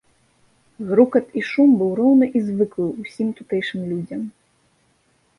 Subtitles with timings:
[0.91, 4.21] Грукат і шум быў роўны і звыклы ўсім тутэйшым людзям.